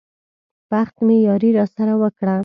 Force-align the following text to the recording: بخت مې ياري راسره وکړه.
بخت 0.71 0.95
مې 1.05 1.15
ياري 1.27 1.49
راسره 1.57 1.93
وکړه. 2.01 2.35